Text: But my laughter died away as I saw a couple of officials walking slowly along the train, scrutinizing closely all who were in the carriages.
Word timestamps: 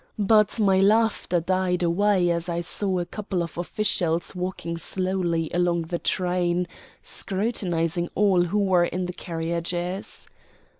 But 0.17 0.59
my 0.59 0.79
laughter 0.79 1.39
died 1.39 1.83
away 1.83 2.31
as 2.31 2.49
I 2.49 2.61
saw 2.61 2.97
a 2.97 3.05
couple 3.05 3.43
of 3.43 3.55
officials 3.59 4.33
walking 4.35 4.75
slowly 4.75 5.51
along 5.53 5.83
the 5.83 5.99
train, 5.99 6.65
scrutinizing 7.03 8.05
closely 8.07 8.11
all 8.15 8.41
who 8.45 8.57
were 8.63 8.85
in 8.85 9.05
the 9.05 9.13
carriages. 9.13 10.27